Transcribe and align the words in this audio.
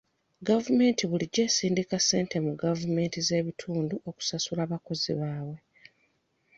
Gavumenti 0.49 1.03
bulijjo 1.09 1.41
esindika 1.49 1.97
ssente 1.99 2.35
mu 2.45 2.51
gavumenti 2.63 3.19
z'ebitundu 3.27 3.95
okusasula 4.09 4.61
abakozi 4.67 5.11
babwe. 5.19 5.57